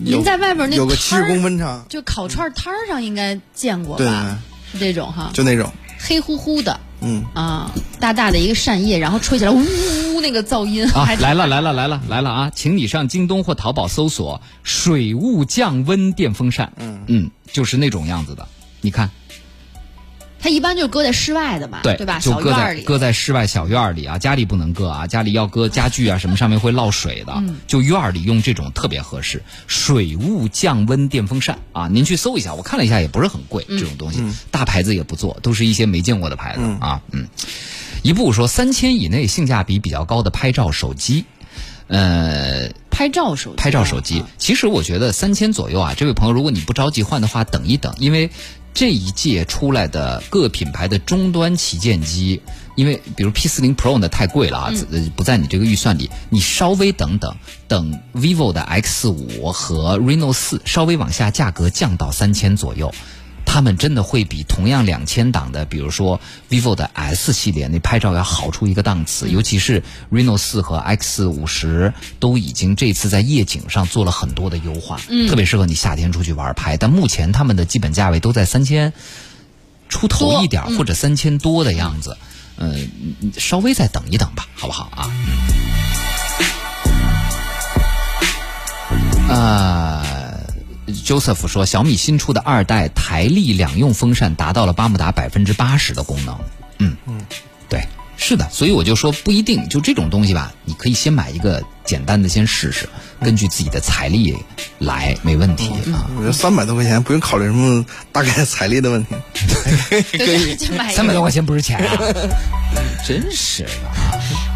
[0.03, 4.39] 您在外边那有个七十摊儿公分长，就烤串摊儿上应该见过对吧？
[4.73, 12.51] 是这种哈，就那种，黑乎乎的嗯，啊，大大的一个扇叶，然后吹起来，呜呜呜那个噪音，啊还，来了来了来了来了啊！
[12.55, 18.47] 请你上京东或淘宝搜索“水雾降温电风扇”，嗯嗯，就是那种样子的。
[18.81, 19.11] 你看，
[20.43, 22.19] 它一般就是搁在室外的嘛，对对吧？
[22.19, 29.43] 就搁在小院儿里，搁在室外小院儿里啊，家里不能搁啊，家里要搁家具啊什么上面会落水的，嗯就院儿里用这种特别合适。
[29.67, 37.29] 水雾降温电风扇啊，您去搜一下，我看了一下也不是很贵，嗯这种东西、大牌子也不做，都是一些没见过的牌子、啊，嗯。
[38.03, 41.27] 一部说三千以内性价比比较高的拍照手机，
[41.87, 48.31] 呃，拍照手机，拍照手机啊，其实我觉得三千左右啊，这位朋友，如果你不着急换的话，等一等，因为
[48.73, 52.41] 这一届出来的各品牌的终端旗舰机，
[52.77, 57.37] 因为比如 P 四零 Pro 呢太贵了啊，呃不在你这个预算里，你稍微等等，
[57.69, 62.93] 等 vivo 的 X 五和 Reno 四稍微往下价格降到三千左右。
[63.53, 76.77] 他们真的会比同样两千档的，比如说 vivo 的 S 系列那拍照要好出一个档次，尤其是 Reno 四和 X 五十都已经这次在夜景上做了很多的优化，嗯，特别适合你夏天出去玩拍。
[76.77, 78.93] 但目前他们的基本价位都在三千
[79.89, 82.17] 出头一点儿，或者三千多的样子，
[82.57, 82.77] 呃，
[83.37, 85.11] 稍微再等一等吧，好不好啊？
[89.29, 89.35] 啊。
[89.35, 90.20] 啊。
[90.93, 96.37] Joseph 说，小米新出的二代台立两用风扇达到了巴慕达百分之八十的功能。
[96.79, 97.21] 嗯嗯，
[97.69, 102.89] 对，是的，所以我就说不一定，就这种东西吧，你可以先买一个简单的先试试，
[103.21, 104.35] 根据自己的财力
[104.79, 106.09] 来，没问题啊。
[106.17, 109.15] 我觉得三百多块钱不用考虑什么大概财力的问题，
[110.13, 110.57] 对，
[110.93, 111.99] 三百多块钱不是钱啊，
[113.07, 113.71] 真是的。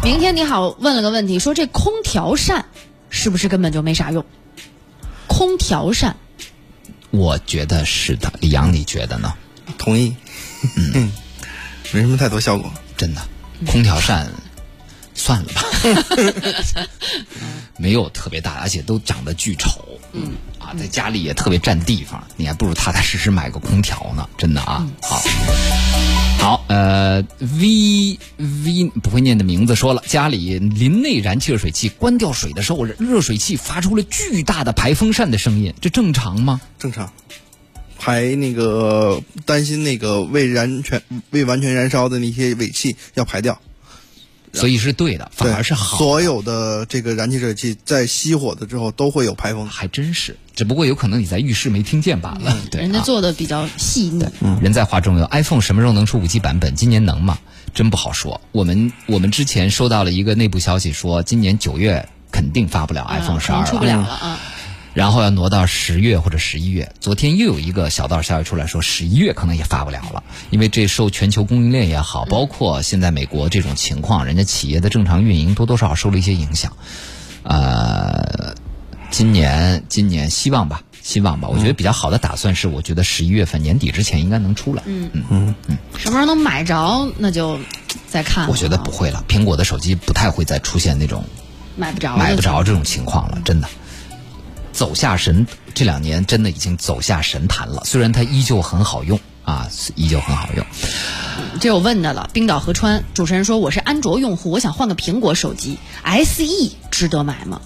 [0.03, 2.65] 明天你好问了个问题，说这空调扇
[3.09, 4.25] 是不是根本就没啥用？
[5.27, 6.15] 空调扇，
[7.15, 9.33] 我觉得是的，李阳，你觉得呢？
[9.77, 10.15] 同意，
[10.75, 11.11] 嗯，
[11.93, 12.71] 没什么太多效果。
[12.97, 13.21] 真的，
[13.67, 14.31] 空调扇
[15.13, 15.63] 算了吧，
[17.77, 19.81] 没有特别大，而且都长得巨丑。
[20.13, 24.87] 嗯，啊，在家里也特别占地方，你还不如踏踏实实买个空调呢，真的啊。
[25.01, 25.21] 好，
[26.39, 36.61] 好，呃，V V 不会念的名字说了，家里林内燃气热水器关掉水的时候，热水器发出了巨大的排风扇的声音，这正常吗？
[36.77, 37.11] 正常。
[37.97, 43.59] 排那个担心那个未燃全未完全燃烧的那些尾气要排掉，
[44.55, 45.97] 所以是对的，反而是好。
[45.97, 50.35] 所有的这个燃气热水器在熄火的之后都会有排风，还真是。
[50.55, 52.57] 只不过有可能你在浴室没听见罢了。
[52.71, 54.25] 对，人家做的比较细腻。
[54.61, 56.73] 人在画中有 iPhone 什么时候能出五 G 版本？
[56.75, 57.37] 今年能吗？
[57.73, 58.39] 真不好说。
[58.53, 64.39] 我们我们之前收到了一个内部消息，说今年九月肯定发不了 iPhone 十二出不了了啊。
[64.95, 66.93] 然后要挪到十月或者十一月。
[67.01, 76.71] 昨天又有一个小道消息出来说，十一月可能也发不了了，因为这受全球供应链也好，包括现在美国这种情况，人家企业的正常运营多多少少受了一些影响。
[77.43, 78.55] 呃，
[79.11, 81.49] 今年今年希望吧，希望吧。
[81.49, 84.81] 我觉得比较好的打算是，我觉得十一月份年底之前应该能出来。
[84.85, 85.77] 嗯嗯嗯嗯。
[85.97, 87.59] 什么时候能买着，那就
[88.07, 88.47] 再看。
[88.47, 91.25] 我觉得不会了，苹果的手机不太会再出现那种
[91.75, 93.67] 买不着、买不着这种情况了，真的。
[94.75, 97.83] 走下神，这两年真的已经走下神坛了。
[97.85, 100.65] 虽然它依旧很好用啊，依旧很好用。
[101.61, 106.43] 这我问的了，冰岛河川主持人说：“我是安卓用户，我想换个苹果手机，SE
[106.91, 107.61] 值得买吗？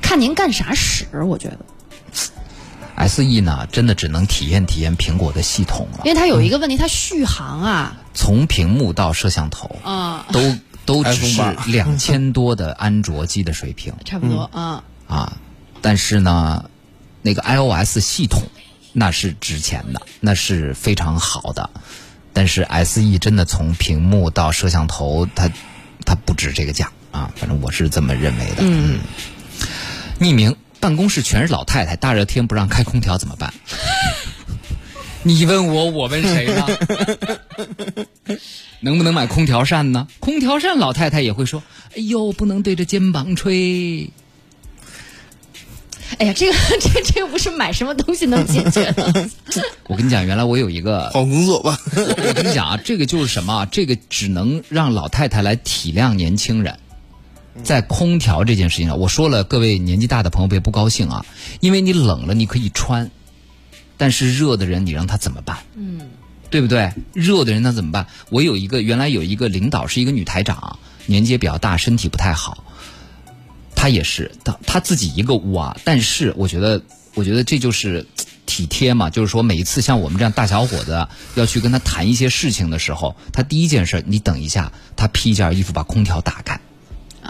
[0.00, 1.58] 看您干啥使，我觉得。
[3.08, 15.36] SE 呢，真的只能体验体验苹果的系统了，因为它有一个问题，它续航啊，从屏幕到摄像头啊，都都只是两千多的安卓机的水平， 差不多啊啊。”
[15.84, 16.70] 但是呢，
[17.20, 18.42] 那个 iOS 系统
[18.94, 21.68] 那是值钱的，那是非常好的。
[22.32, 25.50] 但是 SE 真的从屏幕到摄像头，它
[26.06, 27.30] 它不值这个价啊！
[27.36, 28.60] 反正我是这么认为的。
[28.60, 28.98] 嗯。
[30.18, 33.52] 匿名办公室全是老太太，大热天不让开空调怎么办？
[35.22, 36.66] 你问我，我问谁呢？
[38.80, 40.08] 能不能买空调扇呢？
[40.18, 41.62] 空调扇老太太也会说
[41.94, 44.10] ：“哎呦，不能对着肩膀吹。”
[46.18, 49.28] 哎呀，这个 这这又不是买什么东西能解决的。
[49.88, 51.78] 我跟你讲，原来我有一个 好工作吧。
[51.96, 53.66] 我跟你讲啊，这个就是什么？
[53.66, 56.78] 这个只能让老太太来体谅年轻人。
[57.62, 61.24] 在空调这件事情上，我说了，各位年纪大的朋友别不高兴啊，
[61.60, 63.12] 因为你冷了你可以穿，
[63.96, 65.58] 但是热的人你让他怎么办？
[65.76, 66.10] 嗯，
[66.50, 66.92] 对不对？
[67.12, 68.08] 热的人他怎么办？
[68.30, 72.64] 我有一个原来有一个领导是一个女台长，年纪也比较大，身体不太好。
[73.74, 76.82] 他也是，他他自己一个屋啊，但是我觉得，
[77.14, 78.06] 我觉得这就是
[78.46, 79.10] 体贴嘛。
[79.10, 86.60] 就是说，每一次像我们这样大小伙子要去跟他谈一些事情的时候，他第一件事，你等一下，他披一件衣服把空调打开。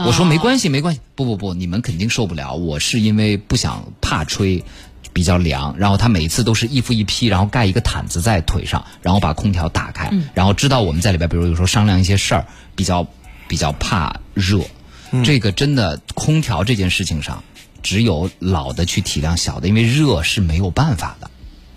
[0.05, 2.55] 我说没关系，没关系，不不不，你们肯定受不了。
[2.55, 4.65] 我是因为不想怕吹，
[5.13, 5.77] 比较凉。
[5.79, 13.07] 然后他每一次都是衣服一披，然后盖一个毯子在腿上，然后把空调打开，然后知道我们在里边，比如有时候商量一些事儿，比较
[13.47, 14.59] 比较怕热。
[15.23, 17.45] 这个真的，空调这件事情上，
[17.83, 21.31] 只有老的去体谅小的，因为热是没有办法的，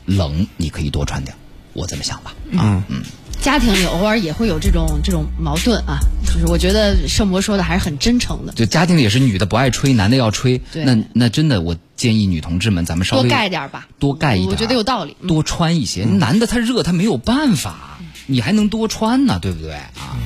[0.05, 1.35] 冷你可以多穿点，
[1.73, 2.33] 我这么想吧。
[2.51, 2.83] 嗯。
[2.87, 3.03] 嗯，
[3.39, 8.53] 家庭里偶尔也会有这种这种矛盾啊，就是我觉得盛博说的还是很真诚的。
[8.53, 16.03] 就家庭里也是女的不爱吹，男的要吹，那那真的我建议女同志们，咱们稍微多盖点吧，多盖一点，我觉得有道理，多穿一些。
[16.03, 19.73] 男的他热他没有办法，你还能多穿呢，对不对？
[19.73, 20.17] 啊？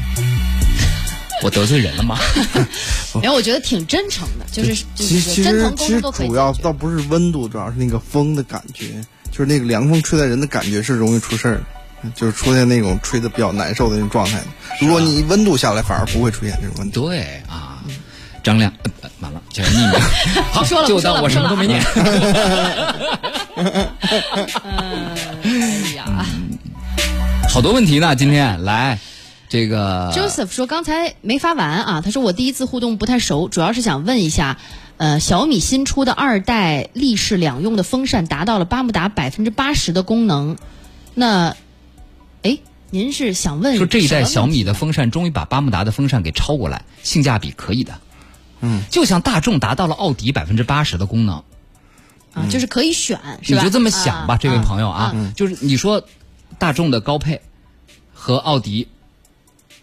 [1.43, 2.19] 我得罪人了吗？
[3.15, 9.01] 没有，我觉得挺真诚的，就是其实其实其实主要倒不是温度，主要是那个风的感觉，
[9.32, 11.60] 就是那个凉风吹在人的感觉是容易出事儿，
[12.15, 14.39] 就是出现那种吹的比较难受的那种状态。
[14.80, 16.93] 如果你温度下来，反而不会出现这种问题。
[16.93, 17.84] 对啊，
[18.43, 18.71] 张亮，
[19.19, 19.99] 完了，就是匿名，
[20.51, 21.84] 好，说了， 就当我什么都没念。
[25.43, 26.25] 哎呀，
[27.49, 28.99] 好多问题呢，今天来。
[29.51, 34.57] 这个 Joseph 说刚才没发完啊，他说我第一次互动不太熟，主要是想问一下，
[34.95, 40.55] 呃，小米新出的二代立式两用的风扇达到了巴慕达百分之八十的功能，
[41.15, 41.57] 那，
[42.43, 42.59] 哎，
[42.91, 47.99] 您是想问说这一代小米的风扇终于把巴慕达的风扇给超过来，性价比可以的，
[48.61, 51.43] 嗯，就像大众达到了奥迪百分之八十的功能，
[52.33, 56.05] 啊，就是可以选，你就这么想吧，这位朋友啊，就是你说
[56.57, 57.41] 大众的高配
[58.13, 58.87] 和奥迪。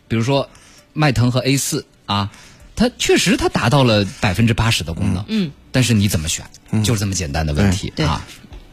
[0.08, 0.48] 比如说，
[0.92, 2.30] 迈腾和 A 四啊，
[2.74, 6.44] 它确实它达到了百分之八十的功能，嗯，但是你怎么选，
[6.82, 8.24] 就是这么简单的问题啊，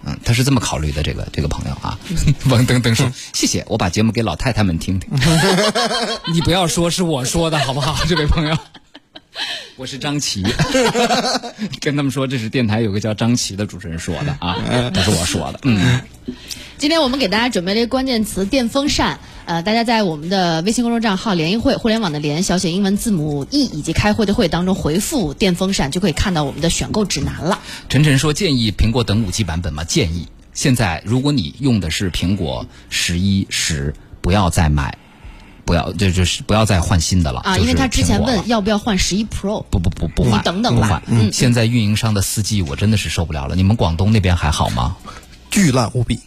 [0.06, 2.00] 嗯，他是这么考虑的，这个这个朋友啊，
[2.50, 5.10] 王登登说谢谢，我把节目给老太太们听听，
[6.34, 8.58] 你不要说是我说的好不好，这位朋友，
[9.76, 10.44] 我是张琪，
[11.82, 16.02] 跟他们说这是电台有个叫张琪的主持人说的啊，不是我说的，嗯。
[16.78, 27.62] 今天我们给大家准备了一个关键词“电风扇”，呃，大家在我们的微信公众账号“联谊会”互联网的“联”小写英文字母 “e” 以及开会的“会”当中回复“电风扇”，就可以看到我们的选购指南了。
[27.88, 30.28] 晨晨说：“建议苹果等五 G 版本吗？”建议。
[30.54, 34.98] 现在如果你用的是苹果十一十，不要再买
[35.66, 41.22] 不要就就是不要再换新的了啊，就是因为他之前问要不要换十一 Pro，不不不不换，你等等吧不换。
[41.22, 43.56] 嗯现在运营商的四 G 我真的是受不了了。
[43.56, 44.96] 你们广东那边还好吗？
[45.50, 46.20] 巨烂无比。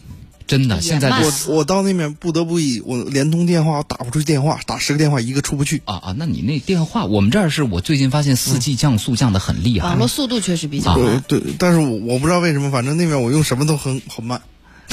[0.45, 5.83] 真的，现在就我我到那边不得不以我联通电话我打不出去电话，打十个电话一个出不去。
[5.85, 9.99] 啊啊，那你那电话，我们这儿是我最近发现四 G 降速降的很厉害网。
[9.99, 11.23] 络速度确实比较慢。
[11.27, 14.41] 对，但是我我不知道为什么，反正那边我用什么都很很慢。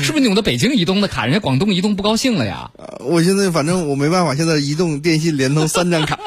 [0.00, 2.70] 是不是你用的北京移动的卡，人家广东移动不高兴了呀？
[2.78, 6.18] 呃我现在反正我没办法，现在移动、电信、联通三张卡。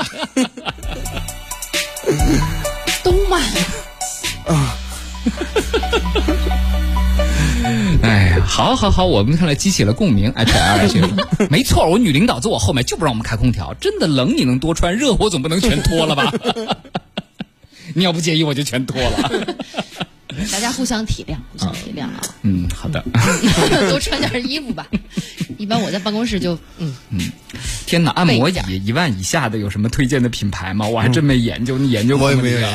[3.04, 3.42] 都慢。
[8.04, 10.32] 哎呀，好好好，我们看来激起了共鸣。
[10.36, 11.18] H L 学生，
[11.50, 16.32] 没错，我女领导坐我后面就不让我们开空调，真的冷你能多穿，热我总不能全脱了吧？
[17.96, 19.56] 你要不介意我就全脱了。
[20.52, 23.04] 大家互相体谅，互相体谅啊，嗯，好的。
[23.90, 24.88] 多穿点衣服吧。
[25.58, 27.20] 一般我在办公室就嗯嗯，
[27.86, 28.56] 天哪，按摩椅
[28.86, 30.88] 一万以下的有什么推荐的品牌吗？
[30.88, 32.38] 我还真没研究，你研究过吗？
[32.42, 32.68] 我也没有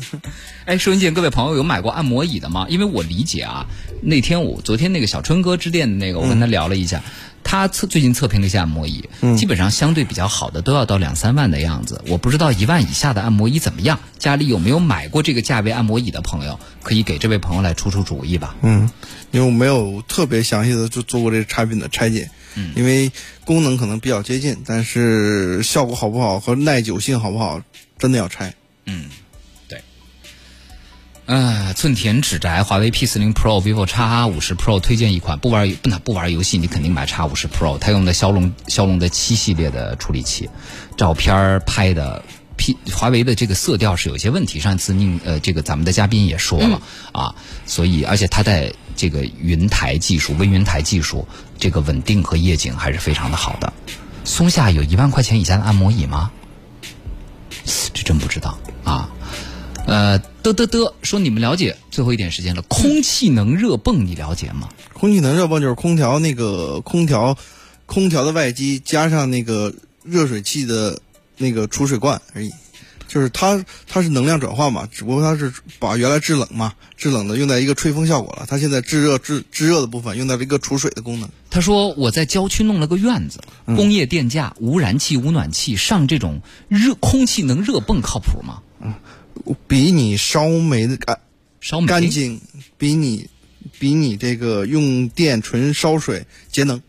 [0.64, 2.66] 哎，收音机前各位朋友有买过按摩椅的吗？
[2.68, 3.66] 因为我理解啊，
[4.00, 7.02] 那天我昨天那个小春哥之恋的那个，我跟他聊了一下，
[7.44, 12.02] 他测最近测评了一下按摩椅，基本上相对比较好的都要到两三万的样子。
[12.08, 18.56] 我不知道一万以下的按摩椅怎么样，家里有没有买过这个价位按摩椅的朋友，可以给这位朋友来出出主意吧。
[18.62, 18.90] 嗯，
[19.30, 23.12] 因为我没有特别详细的就做过这个产品的拆解，嗯，因为
[23.44, 27.60] 功能可能比较接近，但是效果好不好和耐久性好不好，
[27.98, 28.54] 真的要拆。
[31.26, 40.50] 呃，寸田指宅，华为 P 四零 Pro、vivo X 五十 Pro 推荐一款，不玩不那不玩游戏，你肯定买 X 五十 Pro，它用的骁龙骁龙的七系列的处理器，
[40.98, 42.22] 照片儿拍的
[42.58, 51.26] P 华为的这个色调是有些问题，上次宁呃这个咱们的嘉宾也说了、啊，所以而且它在这个云台技术、微云台技术，
[51.58, 53.72] 这个稳定和夜景还是非常的好的。
[54.26, 56.30] 松下有一万块钱以下的按摩椅吗？
[57.94, 59.08] 这真不知道啊。
[59.86, 64.68] 呃，嘚嘚嘚说你们了解，最后一点时间了，空气能热泵你了解吗？
[64.92, 67.36] 空气能热泵就是空调那个空调，
[67.86, 69.72] 空调的外机加上那个
[70.02, 70.98] 热水器的
[71.36, 72.50] 那个储水罐而已。
[73.06, 78.44] 就是它它是能量转换嘛，只不过它是把原来制冷嘛，制冷的用在一个吹风效果了。
[78.48, 81.28] 它现在制热制制热的部分用到了一个储水的功能。
[81.48, 88.62] 他说我在郊区弄了个院子，工业电价，无燃气、无暖气，上这种热空气能热泵靠谱吗？
[89.66, 91.18] 比你烧煤的干
[91.60, 92.40] 烧煤干净，
[92.78, 93.28] 比你
[93.78, 96.82] 比你这个用电纯烧水节能。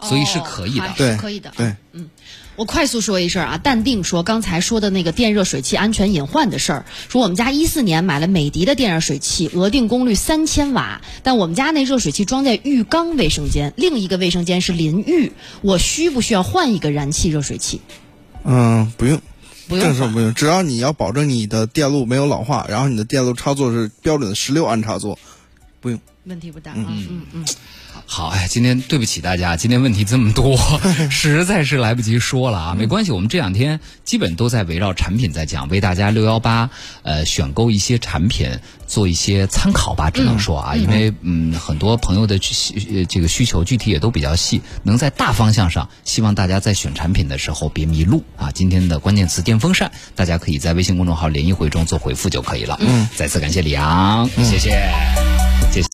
[0.00, 1.52] 所以是可以的对可以的。
[1.56, 2.08] 对，嗯
[2.54, 17.80] 我快速说一声啊，淡定说刚才说的那个电热水器安全隐患的事儿，说我们家一四年买了美的的电热水器，额定功率三千瓦，但我们家那热水器装在浴缸卫生间，另一个卫生间是淋浴，我需不需要换一个燃气热水器？
[18.44, 19.20] 嗯，不用。
[19.68, 25.18] 不用这是不用，只要你要保证你的电路没有老化，然后你的电路插座是标准的十六安插座，
[25.80, 26.00] 不用。
[26.24, 27.44] 问题不大啊，嗯嗯，
[28.10, 30.58] 好，哎，今天对不起大家，今天问题这么多，
[31.10, 32.74] 实在是来不及说了啊。
[32.74, 36.70] 没关系，我们这两天基本都在围绕产品在讲，为大家六幺八
[37.02, 48.50] 呃选购一些产品做一些参考吧，只能说啊，因为嗯很多朋友的这个需求具体也都比较细，能在大方向上，希望大家在选产品的时候别迷路啊。
[48.52, 52.78] 今天的关键词电风扇，大家可以在微信公众号联谊会中做回复就可以了。
[52.80, 55.47] 嗯，再次感谢李阳，谢谢。